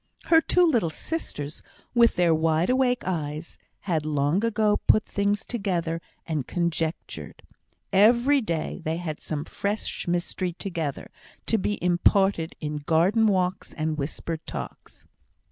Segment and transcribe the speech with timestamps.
[0.23, 1.61] Her two little sisters,
[1.93, 7.43] with their wide awake eyes, had long ago put things together, and conjectured.
[7.93, 11.11] Every day they had some fresh mystery together,
[11.45, 15.05] to be imparted in garden walks and whispered talks.